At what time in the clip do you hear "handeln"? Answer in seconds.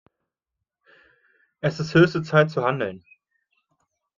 2.63-3.03